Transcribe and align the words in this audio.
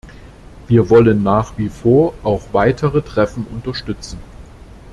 Wir 0.67 0.89
wollen 0.89 1.21
nach 1.21 1.55
wie 1.59 1.69
vor 1.69 2.15
auch 2.23 2.41
weitere 2.53 3.03
Treffen 3.03 3.45
unterstützen. 3.45 4.17